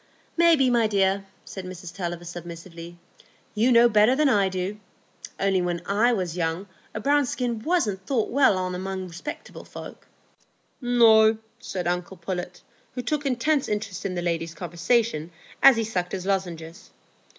[0.35, 2.97] "Maybe, my dear," said Mrs Tulliver, submissively.
[3.53, 4.79] "You know better than I do.
[5.39, 10.07] Only when I was young a brown skin wasn't thought well on among respectable folks."
[10.81, 12.63] "No," said uncle Pullet,
[12.95, 15.29] who took intense interest in the ladies' conversation
[15.61, 16.89] as he sucked his lozenges.